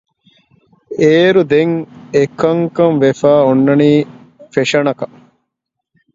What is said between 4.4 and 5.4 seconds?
ފެޝަނަކަށް